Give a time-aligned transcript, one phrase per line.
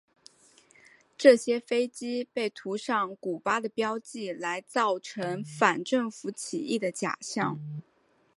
[1.15, 7.59] 这些飞机被涂上古巴的标记来造成反政府起义的假象。